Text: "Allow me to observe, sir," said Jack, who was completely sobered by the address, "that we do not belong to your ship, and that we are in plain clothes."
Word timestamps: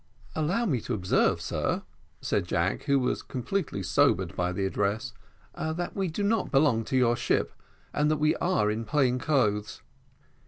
"Allow 0.35 0.65
me 0.65 0.81
to 0.81 0.95
observe, 0.95 1.39
sir," 1.41 1.83
said 2.21 2.45
Jack, 2.47 2.85
who 2.85 2.97
was 2.97 3.21
completely 3.21 3.83
sobered 3.83 4.35
by 4.35 4.51
the 4.51 4.65
address, 4.65 5.13
"that 5.55 5.95
we 5.95 6.07
do 6.07 6.23
not 6.23 6.49
belong 6.49 6.83
to 6.85 6.97
your 6.97 7.15
ship, 7.15 7.53
and 7.93 8.09
that 8.09 8.17
we 8.17 8.35
are 8.37 8.71
in 8.71 8.83
plain 8.83 9.19
clothes." 9.19 9.83